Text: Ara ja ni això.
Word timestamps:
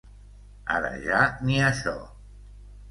Ara 0.77 0.91
ja 1.03 1.21
ni 1.49 1.61
això. 1.69 1.97